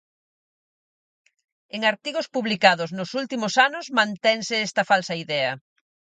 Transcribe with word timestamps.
En 1.75 1.81
artigos 1.93 2.27
publicados 2.35 2.89
nos 2.97 3.09
últimos 3.21 3.53
anos 3.67 3.85
mantense 3.99 4.55
esta 4.67 4.83
falsa 4.91 5.15
idea. 5.23 5.51